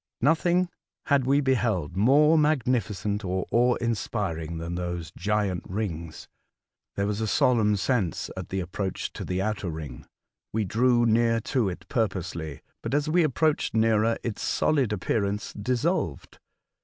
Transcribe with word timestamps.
Nothing 0.21 0.67
had 1.05 1.25
we 1.27 1.41
beheld 1.41 1.95
more 1.95 2.35
magnificent 2.35 3.23
or 3.23 3.45
awe 3.51 3.75
inspiring 3.75 4.57
than 4.57 4.73
those 4.73 5.11
gigantic 5.15 5.67
rings. 5.69 6.27
There 6.95 7.05
was 7.05 7.21
a 7.21 7.27
solemn 7.27 7.75
sense 7.75 8.31
at 8.35 8.49
the 8.49 8.61
approach 8.61 9.13
to 9.13 9.23
the 9.23 9.43
outer 9.43 9.69
ring. 9.69 10.07
We 10.51 10.63
drew 10.63 11.05
near 11.05 11.39
to 11.53 11.69
it 11.69 11.87
purposely, 11.87 12.61
but 12.81 12.95
as 12.95 13.09
we 13.09 13.21
approached 13.21 13.75
nearer 13.75 14.17
its 14.23 14.41
solid 14.41 14.91
appearance 14.91 15.53
dissolved. 15.53 16.39